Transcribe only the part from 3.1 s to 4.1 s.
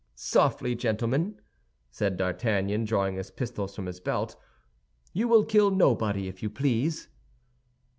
his pistols from his